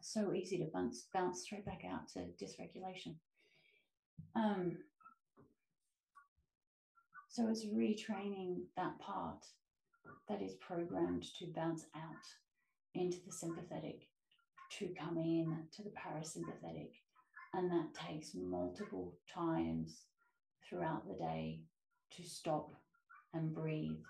So 0.00 0.32
easy 0.32 0.58
to 0.58 0.66
bounce, 0.72 1.06
bounce 1.12 1.42
straight 1.42 1.66
back 1.66 1.82
out 1.90 2.08
to 2.10 2.20
dysregulation. 2.42 3.16
Um, 4.36 4.76
so 7.28 7.48
it's 7.48 7.66
retraining 7.66 8.60
that 8.76 8.98
part 9.00 9.44
that 10.28 10.42
is 10.42 10.54
programmed 10.54 11.24
to 11.38 11.46
bounce 11.54 11.86
out 11.96 12.24
into 12.94 13.18
the 13.24 13.32
sympathetic, 13.32 14.08
to 14.78 14.88
come 14.98 15.16
in 15.18 15.56
to 15.74 15.82
the 15.82 15.90
parasympathetic. 15.90 16.90
And 17.54 17.70
that 17.70 17.94
takes 17.94 18.34
multiple 18.34 19.14
times 19.32 20.02
throughout 20.68 21.06
the 21.06 21.14
day 21.14 21.60
to 22.16 22.22
stop 22.22 22.72
and 23.34 23.54
breathe 23.54 24.00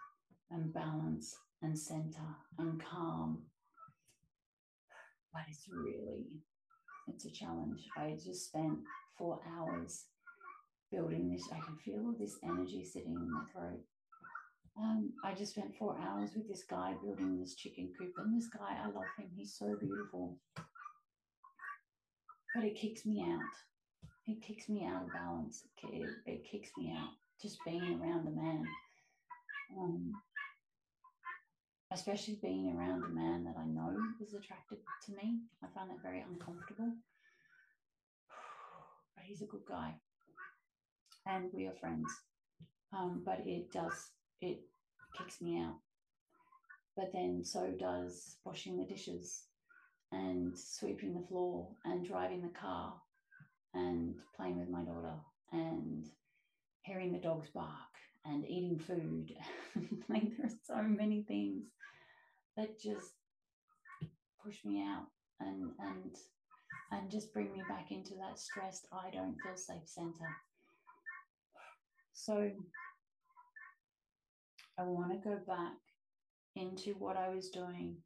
and 0.51 0.73
balance 0.73 1.37
and 1.63 1.79
center 1.79 2.37
and 2.59 2.83
calm. 2.83 3.43
But 5.33 5.43
it's 5.49 5.67
really, 5.69 6.27
it's 7.09 7.25
a 7.25 7.31
challenge. 7.31 7.89
I 7.97 8.17
just 8.23 8.47
spent 8.47 8.79
four 9.17 9.41
hours 9.57 10.05
building 10.91 11.33
this. 11.33 11.49
I 11.51 11.59
can 11.65 11.77
feel 11.77 12.15
this 12.19 12.37
energy 12.45 12.85
sitting 12.85 13.15
in 13.15 13.33
my 13.33 13.45
throat. 13.53 13.81
Um, 14.79 15.13
I 15.23 15.35
just 15.35 15.53
spent 15.53 15.77
four 15.77 15.97
hours 16.01 16.31
with 16.35 16.49
this 16.49 16.65
guy 16.65 16.95
building 17.03 17.39
this 17.39 17.55
chicken 17.55 17.93
coop, 17.99 18.15
and 18.19 18.35
this 18.37 18.49
guy, 18.49 18.77
I 18.83 18.87
love 18.87 19.05
him. 19.19 19.29
He's 19.37 19.55
so 19.55 19.77
beautiful, 19.79 20.39
but 22.55 22.65
it 22.65 22.75
kicks 22.75 23.05
me 23.05 23.23
out. 23.23 23.41
It 24.27 24.41
kicks 24.41 24.69
me 24.69 24.87
out 24.87 25.03
of 25.03 25.13
balance. 25.13 25.65
It, 25.93 26.09
it 26.27 26.45
kicks 26.51 26.71
me 26.79 26.95
out 26.97 27.11
just 27.41 27.59
being 27.67 28.01
around 28.01 28.29
a 28.29 28.31
man. 28.31 28.65
Um, 29.79 30.13
especially 31.93 32.39
being 32.43 32.75
around 32.75 33.05
a 33.05 33.09
man 33.09 33.45
that 33.45 33.57
I 33.59 33.67
know 33.67 33.95
is 34.23 34.33
attracted 34.33 34.79
to 35.07 35.13
me. 35.13 35.41
I 35.63 35.67
find 35.75 35.91
that 35.91 36.03
very 36.03 36.21
uncomfortable. 36.21 36.93
But 39.15 39.25
he's 39.27 39.43
a 39.43 39.47
good 39.47 39.67
guy. 39.69 39.95
And 41.27 41.51
we 41.53 41.67
are 41.67 41.75
friends. 41.75 42.11
Um, 42.93 43.23
but 43.25 43.43
it 43.47 43.71
does 43.71 44.11
it 44.43 44.61
kicks 45.17 45.41
me 45.41 45.61
out. 45.61 45.79
But 46.97 47.13
then 47.13 47.43
so 47.45 47.69
does 47.79 48.37
washing 48.45 48.77
the 48.77 48.85
dishes 48.85 49.45
and 50.11 50.57
sweeping 50.59 51.15
the 51.15 51.27
floor 51.27 51.69
and 51.85 52.05
driving 52.05 52.43
the 52.43 52.59
car 52.59 52.95
and 53.75 54.15
playing 54.37 54.59
with 54.59 54.69
my 54.69 54.83
daughter 54.83 55.15
and 55.53 56.07
hearing 56.83 57.13
the 57.13 57.19
dogs 57.19 57.49
bark 57.51 57.69
and 58.25 58.47
eating 58.47 58.79
food. 58.79 59.33
like 60.09 60.37
there 60.37 60.47
are 60.47 60.51
so 60.65 60.83
many 60.83 61.23
things 61.23 61.65
that 62.57 62.79
just 62.79 63.13
push 64.45 64.65
me 64.65 64.83
out 64.83 65.07
and 65.41 65.71
and 65.79 66.17
and 66.91 67.11
just 67.11 67.33
bring 67.33 67.51
me 67.53 67.63
back 67.69 67.91
into 67.91 68.15
that 68.17 68.39
stressed, 68.39 68.87
I 68.93 69.11
don't 69.11 69.37
feel 69.41 69.57
safe 69.57 69.87
center. 69.87 70.29
So 72.13 72.51
I 74.79 74.85
want 74.85 75.13
to 75.13 75.29
go 75.29 75.39
back 75.47 75.73
into 76.57 76.93
what 76.99 77.17
I 77.17 77.29
was 77.29 77.51
doing 77.51 77.97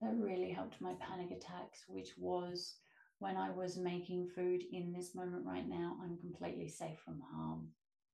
that 0.00 0.14
really 0.16 0.50
helped 0.50 0.80
my 0.80 0.94
panic 1.00 1.30
attacks, 1.30 1.84
which 1.88 2.10
was 2.18 2.76
when 3.18 3.36
I 3.36 3.50
was 3.50 3.76
making 3.76 4.30
food 4.34 4.62
in 4.72 4.92
this 4.92 5.14
moment 5.14 5.44
right 5.46 5.68
now, 5.68 5.98
I'm 6.02 6.16
completely 6.18 6.68
safe 6.68 6.98
from 7.04 7.20
harm. 7.32 7.68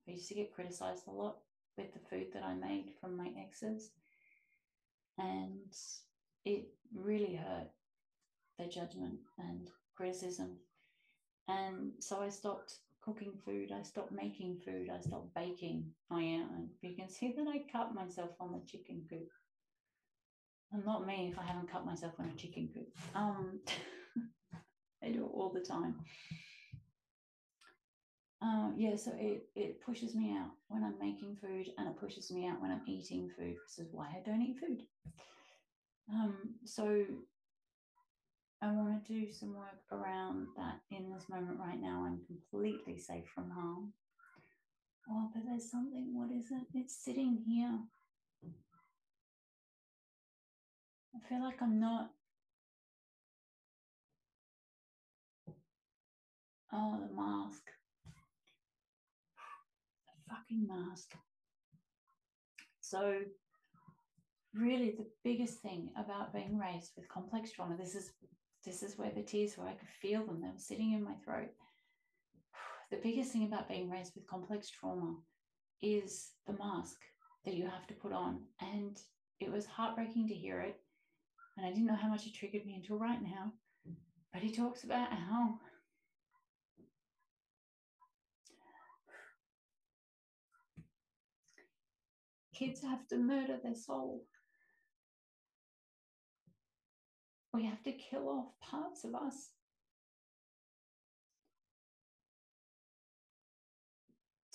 I 0.08 0.12
used 0.12 0.28
to 0.28 0.34
get 0.34 0.52
criticized 0.52 1.06
a 1.06 1.12
lot 1.12 1.36
with 1.78 1.92
the 1.92 2.00
food 2.10 2.26
that 2.32 2.42
I 2.42 2.54
made 2.54 2.92
from 3.00 3.16
my 3.16 3.30
exes, 3.40 3.90
and 5.18 5.72
it 6.44 6.68
really 6.94 7.36
hurt 7.36 7.70
their 8.58 8.68
judgment 8.68 9.20
and 9.38 9.68
criticism. 9.96 10.56
And 11.48 11.92
so 12.00 12.20
I 12.20 12.28
stopped 12.28 12.74
cooking 13.06 13.38
food, 13.44 13.70
I 13.72 13.82
stopped 13.82 14.10
making 14.10 14.58
food, 14.64 14.90
I 14.92 15.00
stopped 15.00 15.32
baking. 15.34 15.84
Oh, 16.10 16.18
yeah, 16.18 16.44
you 16.82 16.96
can 16.96 17.08
see 17.08 17.32
that 17.36 17.46
I 17.46 17.62
cut 17.70 17.94
myself 17.94 18.30
on 18.40 18.52
the 18.52 18.60
chicken 18.66 19.04
coop. 19.08 19.28
And 20.72 20.84
not 20.84 21.06
me 21.06 21.30
if 21.32 21.38
I 21.38 21.44
haven't 21.44 21.70
cut 21.70 21.86
myself 21.86 22.14
on 22.18 22.26
a 22.26 22.36
chicken 22.36 22.68
coop. 22.74 22.88
Um, 23.14 23.60
I 25.04 25.10
do 25.10 25.24
it 25.24 25.30
all 25.32 25.52
the 25.54 25.60
time. 25.60 25.94
Uh, 28.42 28.70
yeah, 28.76 28.96
so 28.96 29.12
it, 29.16 29.48
it 29.54 29.80
pushes 29.80 30.14
me 30.14 30.36
out 30.36 30.50
when 30.68 30.82
I'm 30.82 30.98
making 30.98 31.36
food 31.40 31.68
and 31.78 31.88
it 31.88 31.98
pushes 31.98 32.30
me 32.32 32.48
out 32.48 32.60
when 32.60 32.72
I'm 32.72 32.82
eating 32.86 33.30
food. 33.38 33.54
This 33.66 33.86
is 33.86 33.92
why 33.92 34.06
I 34.06 34.22
don't 34.28 34.42
eat 34.42 34.58
food. 34.58 34.82
Um, 36.12 36.34
so 36.64 37.04
I 38.66 38.72
want 38.72 39.06
to 39.06 39.12
do 39.12 39.30
some 39.30 39.54
work 39.54 39.78
around 39.92 40.48
that 40.56 40.80
in 40.90 41.12
this 41.12 41.28
moment 41.28 41.60
right 41.60 41.80
now. 41.80 42.04
I'm 42.04 42.18
completely 42.26 42.98
safe 42.98 43.28
from 43.32 43.48
harm. 43.50 43.92
Oh, 45.08 45.30
but 45.32 45.44
there's 45.46 45.70
something, 45.70 46.10
what 46.12 46.32
is 46.36 46.50
it? 46.50 46.66
It's 46.74 47.04
sitting 47.04 47.44
here. 47.46 47.78
I 51.14 51.28
feel 51.28 51.40
like 51.44 51.62
I'm 51.62 51.78
not. 51.78 52.10
Oh, 56.72 56.98
the 57.00 57.14
mask. 57.14 57.62
The 60.08 60.34
fucking 60.34 60.66
mask. 60.66 61.14
So, 62.80 63.20
really, 64.54 64.96
the 64.98 65.06
biggest 65.22 65.60
thing 65.60 65.90
about 65.96 66.34
being 66.34 66.58
raised 66.58 66.90
with 66.96 67.08
complex 67.08 67.52
trauma, 67.52 67.76
this 67.76 67.94
is 67.94 68.10
this 68.66 68.82
is 68.82 68.98
where 68.98 69.12
the 69.14 69.22
tears 69.22 69.56
were. 69.56 69.66
I 69.68 69.74
could 69.74 69.88
feel 69.88 70.26
them. 70.26 70.40
They 70.42 70.48
were 70.48 70.58
sitting 70.58 70.92
in 70.92 71.02
my 71.04 71.14
throat. 71.24 71.48
The 72.90 72.98
biggest 73.02 73.32
thing 73.32 73.44
about 73.44 73.68
being 73.68 73.90
raised 73.90 74.14
with 74.14 74.28
complex 74.28 74.70
trauma 74.70 75.16
is 75.82 76.30
the 76.46 76.52
mask 76.52 76.98
that 77.44 77.54
you 77.54 77.64
have 77.64 77.84
to 77.88 77.94
put 77.94 78.12
on. 78.12 78.42
And 78.60 78.96
it 79.40 79.50
was 79.50 79.66
heartbreaking 79.66 80.28
to 80.28 80.34
hear 80.34 80.60
it. 80.60 80.80
And 81.56 81.66
I 81.66 81.70
didn't 81.70 81.86
know 81.86 81.96
how 81.96 82.08
much 82.08 82.26
it 82.26 82.34
triggered 82.34 82.64
me 82.64 82.76
until 82.76 82.98
right 82.98 83.20
now. 83.20 83.52
But 84.32 84.42
he 84.42 84.52
talks 84.52 84.84
about 84.84 85.12
how 85.12 85.58
kids 92.54 92.82
have 92.82 93.08
to 93.08 93.16
murder 93.16 93.58
their 93.62 93.74
soul 93.74 94.22
We 97.56 97.64
have 97.64 97.82
to 97.84 97.92
kill 97.92 98.28
off 98.28 98.60
parts 98.60 99.04
of 99.04 99.14
us. 99.14 99.48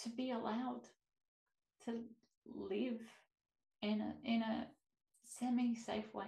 To 0.04 0.10
be 0.10 0.30
allowed 0.30 0.82
to 1.86 2.02
live 2.46 3.02
in 3.82 4.02
a, 4.02 4.14
in 4.24 4.44
a 4.44 4.68
semi 5.24 5.74
safe 5.74 6.14
way. 6.14 6.28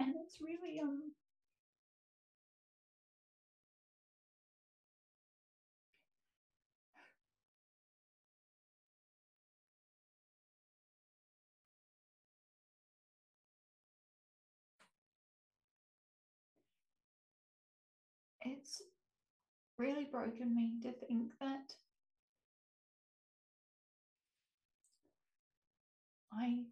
And 0.00 0.14
it's 0.24 0.40
really 0.40 0.80
um 0.82 1.12
it's 18.44 18.82
really 19.78 20.04
broken 20.10 20.54
me 20.54 20.74
to 20.82 20.92
think 20.92 21.32
that 21.40 21.72
I 26.32 26.64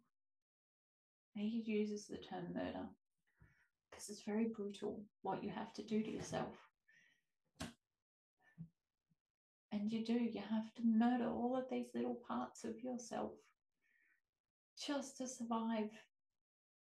he 1.35 1.62
uses 1.64 2.06
the 2.06 2.18
term 2.18 2.44
murder 2.54 2.87
because 3.90 4.08
it's 4.08 4.22
very 4.22 4.48
brutal 4.54 5.00
what 5.22 5.42
you 5.42 5.50
have 5.50 5.72
to 5.74 5.82
do 5.82 6.02
to 6.02 6.11
yourself. 6.11 6.54
And 9.72 9.90
you 9.90 10.04
do, 10.04 10.12
you 10.12 10.42
have 10.50 10.74
to 10.74 10.82
murder 10.85 11.30
all 11.30 11.56
of 11.56 11.64
these 11.70 11.88
little 11.94 12.18
parts 12.28 12.64
of 12.64 12.74
yourself 12.82 13.32
just 14.87 15.16
to 15.18 15.26
survive 15.26 15.88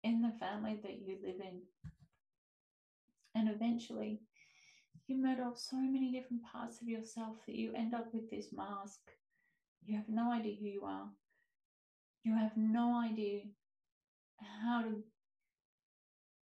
in 0.02 0.20
the 0.20 0.32
family 0.40 0.80
that 0.82 1.00
you 1.00 1.18
live 1.24 1.40
in. 1.40 1.60
And 3.36 3.48
eventually, 3.48 4.20
you 5.06 5.20
murder 5.20 5.44
off 5.44 5.58
so 5.58 5.76
many 5.76 6.10
different 6.12 6.42
parts 6.50 6.80
of 6.80 6.88
yourself 6.88 7.36
that 7.46 7.56
you 7.56 7.72
end 7.74 7.94
up 7.94 8.06
with 8.12 8.30
this 8.30 8.46
mask. 8.52 9.00
You 9.84 9.96
have 9.96 10.08
no 10.08 10.32
idea 10.32 10.56
who 10.58 10.66
you 10.66 10.84
are. 10.84 11.08
You 12.24 12.34
have 12.36 12.56
no 12.56 12.96
idea 12.96 13.42
how 14.62 14.82
to 14.82 15.02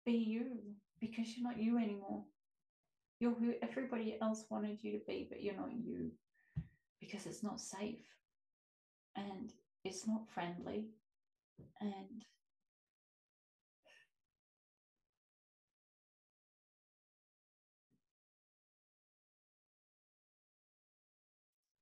be 0.07 0.13
you 0.13 0.47
because 1.01 1.37
you're 1.37 1.47
not 1.47 1.61
you 1.61 1.77
anymore. 1.77 2.25
You're 3.21 3.35
who 3.35 3.55
everybody 3.63 4.17
else 4.23 4.45
wanted 4.49 4.79
you 4.83 4.93
to 4.93 5.05
be, 5.07 5.27
but 5.29 5.43
you're 5.43 5.57
not 5.57 5.73
you 5.73 6.11
because 7.01 7.27
it's 7.27 7.43
not 7.43 7.61
safe 7.61 8.07
and 9.17 9.53
it's 9.85 10.07
not 10.07 10.29
friendly 10.33 10.87
and 11.81 12.25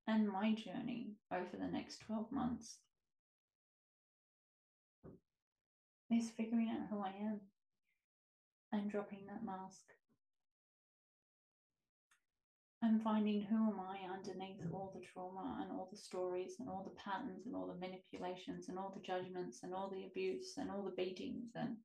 and 0.07 0.27
my 0.27 0.53
journey 0.53 1.15
over 1.31 1.57
the 1.59 1.67
next 1.67 1.99
12 2.07 2.31
months 2.31 2.77
is 6.09 6.29
figuring 6.29 6.69
out 6.69 6.87
who 6.89 7.01
I 7.01 7.09
am 7.09 7.41
and 8.71 8.89
dropping 8.89 9.25
that 9.27 9.45
mask. 9.45 9.83
And 12.81 13.01
finding 13.01 13.41
who 13.41 13.55
am 13.55 13.79
I 13.79 13.97
underneath 14.13 14.61
all 14.71 14.93
the 14.93 15.01
trauma 15.01 15.57
and 15.61 15.71
all 15.71 15.89
the 15.91 15.97
stories 15.97 16.55
and 16.59 16.69
all 16.69 16.83
the 16.83 17.01
patterns 17.01 17.45
and 17.45 17.55
all 17.55 17.67
the 17.67 17.79
manipulations 17.79 18.69
and 18.69 18.77
all 18.77 18.93
the 18.95 19.01
judgments 19.01 19.61
and 19.63 19.73
all 19.73 19.89
the 19.89 20.05
abuse 20.05 20.53
and 20.57 20.69
all 20.69 20.83
the 20.83 21.03
beatings 21.03 21.49
and 21.55 21.75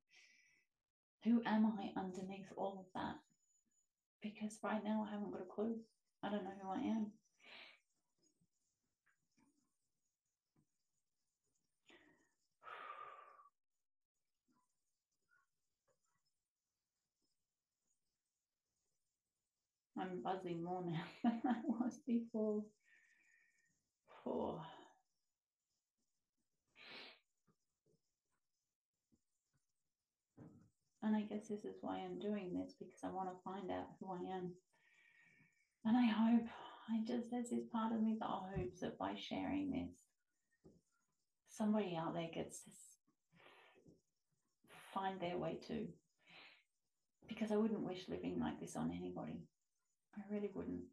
who 1.23 1.41
am 1.45 1.65
I 1.65 1.99
underneath 1.99 2.51
all 2.57 2.79
of 2.79 2.85
that? 2.95 3.15
Because 4.21 4.59
right 4.63 4.83
now 4.83 5.05
I 5.07 5.13
haven't 5.13 5.31
got 5.31 5.41
a 5.41 5.53
clue. 5.53 5.75
I 6.21 6.29
don't 6.29 6.43
know 6.43 6.51
who 6.61 6.69
I 6.69 6.81
am. 6.81 7.07
I'm 20.03 20.21
buzzing 20.21 20.63
more 20.63 20.83
now 20.85 21.03
than 21.23 21.41
I 21.45 21.55
was 21.65 21.99
before. 22.05 22.63
And 31.01 31.15
I 31.15 31.21
guess 31.21 31.47
this 31.49 31.65
is 31.65 31.75
why 31.81 31.97
I'm 31.97 32.19
doing 32.19 32.53
this 32.53 32.73
because 32.79 32.99
I 33.03 33.09
want 33.09 33.29
to 33.29 33.43
find 33.43 33.69
out 33.69 33.87
who 33.99 34.13
I 34.13 34.35
am. 34.35 34.53
And 35.85 35.97
I 35.97 36.05
hope, 36.05 36.47
I 36.89 37.03
just, 37.05 37.29
there's 37.29 37.49
this 37.49 37.65
part 37.71 37.93
of 37.93 38.01
me 38.01 38.15
that 38.19 38.25
hopes 38.25 38.79
that 38.79 38.97
by 38.97 39.15
sharing 39.15 39.71
this, 39.71 39.91
somebody 41.49 41.97
out 41.99 42.13
there 42.13 42.29
gets 42.33 42.63
to 42.63 42.71
find 44.93 45.19
their 45.19 45.37
way 45.37 45.59
too. 45.67 45.87
Because 47.27 47.51
I 47.51 47.57
wouldn't 47.57 47.81
wish 47.81 48.07
living 48.07 48.39
like 48.39 48.61
this 48.61 48.77
on 48.77 48.91
anybody. 48.97 49.41
I 50.17 50.21
really 50.29 50.47
wouldn't. 50.47 50.85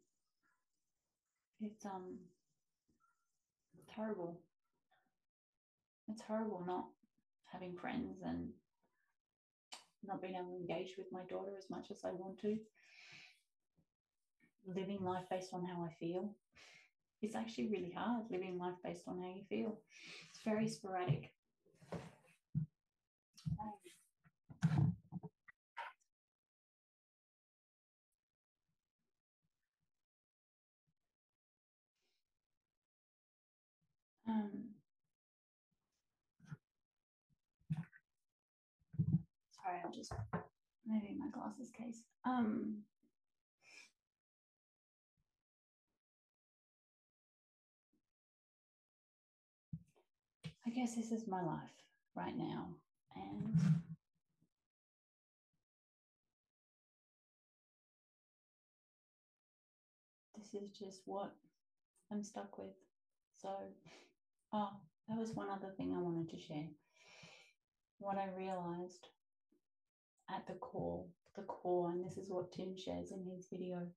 It's 1.61 1.85
um 1.85 2.17
it's. 3.95 4.41
It's 6.07 6.21
horrible 6.21 6.63
not 6.63 6.89
having 7.45 7.75
friends 7.75 8.21
and 8.21 8.53
not 10.03 10.21
being 10.21 10.35
able 10.35 10.49
to 10.51 10.55
engage 10.55 10.95
with 10.97 11.11
my 11.11 11.23
daughter 11.23 11.55
as 11.57 11.69
much 11.69 11.91
as 11.91 12.03
I 12.03 12.11
want 12.11 12.39
to, 12.39 12.59
living 14.65 15.01
life 15.03 15.25
based 15.29 15.53
on 15.53 15.63
how 15.65 15.81
I 15.83 15.89
feel. 15.99 16.35
It's 17.21 17.35
actually 17.35 17.69
really 17.69 17.91
hard 17.91 18.25
living 18.31 18.57
life 18.57 18.75
based 18.83 19.07
on 19.07 19.19
how 19.19 19.29
you 19.29 19.43
feel. 19.49 19.79
It's 20.29 20.41
very 20.43 20.67
sporadic. 20.67 21.31
Sorry, 39.71 39.81
I'm 39.85 39.93
just 39.93 40.13
moving 40.85 41.17
my 41.19 41.29
glasses 41.31 41.69
case. 41.71 42.03
Um, 42.25 42.79
I 50.65 50.69
guess 50.69 50.95
this 50.95 51.11
is 51.11 51.27
my 51.27 51.41
life 51.41 51.59
right 52.15 52.37
now. 52.37 52.67
And 53.15 53.55
this 60.37 60.61
is 60.61 60.71
just 60.71 61.01
what 61.05 61.33
I'm 62.11 62.23
stuck 62.23 62.57
with. 62.57 62.73
So, 63.41 63.49
oh, 64.53 64.69
that 65.07 65.17
was 65.17 65.31
one 65.31 65.49
other 65.49 65.73
thing 65.77 65.93
I 65.95 66.01
wanted 66.01 66.29
to 66.29 66.39
share. 66.39 66.67
What 67.99 68.17
I 68.17 68.27
realized 68.37 69.07
at 70.31 70.47
the 70.47 70.53
core, 70.53 71.05
the 71.35 71.43
core, 71.43 71.91
and 71.91 72.03
this 72.03 72.17
is 72.17 72.29
what 72.31 72.51
Tim 72.51 72.75
shares 72.75 73.11
in 73.11 73.25
his 73.25 73.47
video, 73.51 73.87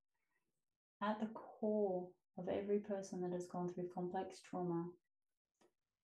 at 1.02 1.20
the 1.20 1.28
core 1.34 2.08
of 2.38 2.48
every 2.48 2.78
person 2.78 3.20
that 3.22 3.32
has 3.32 3.46
gone 3.46 3.72
through 3.72 3.88
complex 3.94 4.40
trauma 4.40 4.86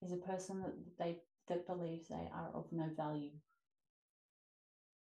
is 0.03 0.13
a 0.13 0.17
person 0.17 0.61
that 0.63 0.75
they 0.99 1.19
that 1.49 1.67
believes 1.67 2.09
they 2.09 2.29
are 2.33 2.51
of 2.55 2.67
no 2.71 2.85
value. 2.97 3.33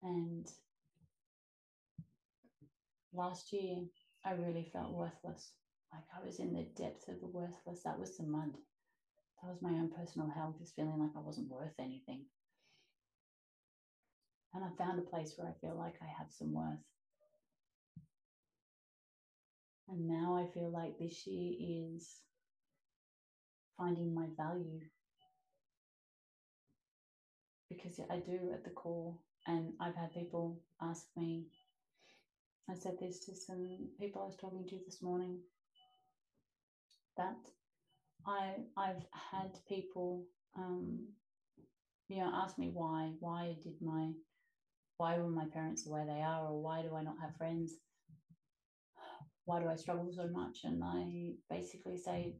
And 0.03 0.47
last 3.13 3.51
year, 3.51 3.77
I 4.23 4.31
really 4.31 4.69
felt 4.71 4.93
worthless. 4.93 5.53
Like 5.91 6.03
I 6.15 6.23
was 6.25 6.39
in 6.39 6.53
the 6.53 6.67
depths 6.75 7.07
of 7.07 7.19
the 7.19 7.27
worthless. 7.27 7.81
That 7.83 7.99
was 7.99 8.17
the 8.17 8.23
mud. 8.23 8.57
That 9.41 9.49
was 9.49 9.61
my 9.61 9.71
own 9.71 9.89
personal 9.89 10.29
hell, 10.29 10.55
just 10.57 10.75
feeling 10.75 10.99
like 10.99 11.15
I 11.15 11.19
wasn't 11.19 11.49
worth 11.49 11.73
anything. 11.79 12.25
And 14.57 14.65
I 14.65 14.83
found 14.83 14.97
a 14.97 15.03
place 15.03 15.35
where 15.37 15.47
I 15.47 15.53
feel 15.61 15.77
like 15.77 15.93
I 16.01 16.07
have 16.17 16.31
some 16.31 16.51
worth. 16.51 16.79
And 19.87 20.07
now 20.07 20.35
I 20.35 20.51
feel 20.51 20.71
like 20.71 20.97
this 20.97 21.27
year 21.27 21.53
is 21.59 22.21
finding 23.77 24.15
my 24.15 24.29
value. 24.35 24.79
Because 27.69 27.99
I 28.09 28.17
do 28.17 28.49
at 28.51 28.63
the 28.63 28.71
core, 28.71 29.13
and 29.45 29.73
I've 29.79 29.93
had 29.93 30.11
people 30.11 30.59
ask 30.81 31.05
me, 31.15 31.45
I 32.67 32.73
said 32.73 32.97
this 32.99 33.19
to 33.25 33.35
some 33.35 33.89
people 33.99 34.23
I 34.23 34.25
was 34.25 34.37
talking 34.37 34.65
to 34.69 34.79
this 34.83 35.03
morning, 35.03 35.37
that 37.15 37.51
I, 38.25 38.55
I've 38.75 39.05
had 39.31 39.59
people, 39.67 40.25
um, 40.57 41.09
you 42.07 42.17
know, 42.17 42.31
ask 42.33 42.57
me 42.57 42.71
why, 42.73 43.11
why 43.19 43.55
did 43.61 43.75
my, 43.81 44.13
why 44.97 45.17
were 45.17 45.29
my 45.29 45.45
parents 45.53 45.83
the 45.83 45.91
way 45.91 46.03
they 46.05 46.21
are, 46.21 46.47
or 46.47 46.61
why 46.61 46.81
do 46.81 46.95
I 46.95 47.03
not 47.03 47.19
have 47.21 47.35
friends? 47.37 47.73
Why 49.45 49.61
do 49.61 49.69
I 49.69 49.75
struggle 49.75 50.11
so 50.11 50.27
much? 50.27 50.59
And 50.65 50.83
I 50.83 51.33
basically 51.49 51.97
say, 51.97 52.35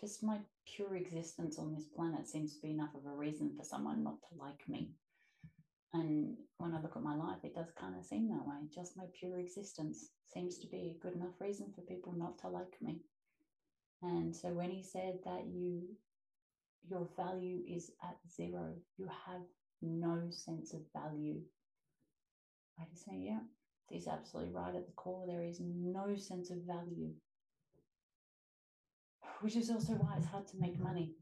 just 0.00 0.22
my 0.22 0.38
pure 0.66 0.96
existence 0.96 1.58
on 1.58 1.74
this 1.74 1.86
planet 1.86 2.28
seems 2.28 2.54
to 2.54 2.62
be 2.62 2.70
enough 2.70 2.94
of 2.94 3.06
a 3.06 3.16
reason 3.16 3.52
for 3.56 3.64
someone 3.64 4.04
not 4.04 4.18
to 4.28 4.38
like 4.38 4.68
me. 4.68 4.92
And 5.94 6.36
when 6.58 6.74
I 6.74 6.80
look 6.80 6.96
at 6.96 7.02
my 7.02 7.16
life, 7.16 7.40
it 7.44 7.54
does 7.54 7.70
kind 7.78 7.96
of 7.98 8.04
seem 8.04 8.28
that 8.28 8.46
way. 8.46 8.56
Just 8.74 8.96
my 8.96 9.04
pure 9.18 9.38
existence 9.38 10.10
seems 10.32 10.58
to 10.58 10.66
be 10.68 10.96
a 10.96 11.02
good 11.02 11.14
enough 11.14 11.40
reason 11.40 11.72
for 11.74 11.82
people 11.82 12.14
not 12.16 12.38
to 12.38 12.48
like 12.48 12.76
me. 12.80 13.00
And 14.02 14.34
so 14.34 14.48
when 14.48 14.70
he 14.70 14.82
said 14.82 15.18
that 15.24 15.46
you 15.46 15.82
your 16.88 17.08
value 17.16 17.60
is 17.68 17.92
at 18.02 18.16
zero, 18.28 18.74
you 18.96 19.06
have 19.26 19.42
no 19.80 20.28
sense 20.30 20.74
of 20.74 20.80
value. 20.92 21.40
I 22.92 22.96
say, 22.96 23.18
yeah, 23.18 23.40
he's 23.88 24.08
absolutely 24.08 24.52
right 24.52 24.74
at 24.74 24.86
the 24.86 24.92
core. 24.92 25.26
There 25.26 25.42
is 25.42 25.60
no 25.60 26.16
sense 26.16 26.50
of 26.50 26.58
value 26.66 27.12
which 29.42 29.56
is 29.56 29.70
also 29.70 29.94
why 29.94 30.14
it's 30.16 30.26
hard 30.26 30.46
to 30.48 30.56
make 30.58 30.78
money. 30.78 31.14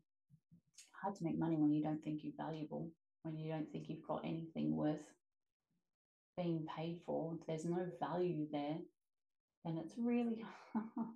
Hard 1.02 1.16
to 1.16 1.24
make 1.24 1.38
money 1.38 1.56
when 1.56 1.72
you 1.72 1.82
don't 1.82 2.02
think 2.04 2.20
you're 2.22 2.34
valuable, 2.36 2.90
when 3.22 3.36
you 3.36 3.50
don't 3.50 3.70
think 3.72 3.88
you've 3.88 4.06
got 4.06 4.24
anything 4.24 4.76
worth 4.76 5.00
being 6.36 6.66
paid 6.76 7.00
for. 7.06 7.34
If 7.40 7.46
there's 7.46 7.64
no 7.64 7.86
value 7.98 8.46
there, 8.52 8.76
then 9.64 9.78
it's 9.78 9.94
really 9.98 10.44
hard. 10.74 11.08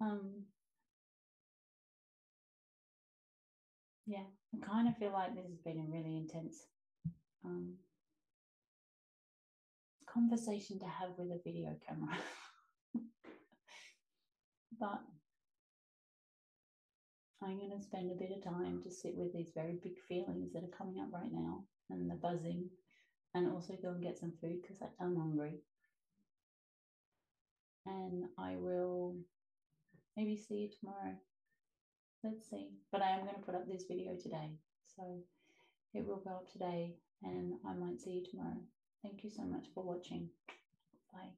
Um, 0.00 0.44
yeah, 4.06 4.24
I 4.54 4.64
kind 4.64 4.86
of 4.86 4.96
feel 4.96 5.12
like 5.12 5.34
this 5.34 5.48
has 5.48 5.58
been 5.58 5.80
a 5.80 5.90
really 5.90 6.16
intense 6.16 6.66
um, 7.44 7.74
conversation 10.14 10.78
to 10.78 10.86
have 10.86 11.10
with 11.18 11.32
a 11.32 11.40
video 11.44 11.74
camera. 11.86 12.16
but 14.80 15.00
I'm 17.42 17.58
going 17.58 17.76
to 17.76 17.82
spend 17.82 18.12
a 18.12 18.14
bit 18.14 18.30
of 18.30 18.44
time 18.44 18.80
to 18.84 18.90
sit 18.90 19.16
with 19.16 19.34
these 19.34 19.50
very 19.54 19.78
big 19.82 19.98
feelings 20.08 20.52
that 20.52 20.62
are 20.62 20.78
coming 20.78 21.00
up 21.02 21.08
right 21.12 21.32
now 21.32 21.64
and 21.90 22.08
the 22.08 22.14
buzzing, 22.14 22.70
and 23.34 23.50
also 23.50 23.74
go 23.82 23.90
and 23.90 24.02
get 24.02 24.18
some 24.18 24.32
food 24.40 24.62
because 24.62 24.78
I'm 25.00 25.16
hungry. 25.16 25.58
And 27.84 28.24
I 28.38 28.54
will 28.56 29.16
maybe 30.16 30.36
see 30.36 30.54
you 30.54 30.70
tomorrow. 30.80 31.14
Let's 32.22 32.48
see. 32.48 32.70
But 32.90 33.02
I 33.02 33.10
am 33.10 33.24
going 33.24 33.34
to 33.34 33.42
put 33.42 33.54
up 33.54 33.68
this 33.68 33.84
video 33.86 34.14
today. 34.14 34.52
So 34.96 35.02
it 35.92 36.06
will 36.06 36.22
go 36.24 36.30
up 36.30 36.50
today 36.50 36.94
and 37.22 37.54
I 37.66 37.74
might 37.74 38.00
see 38.00 38.12
you 38.12 38.24
tomorrow. 38.30 38.62
Thank 39.04 39.22
you 39.22 39.30
so 39.30 39.42
much 39.44 39.66
for 39.74 39.84
watching. 39.84 40.30
Bye. 41.12 41.34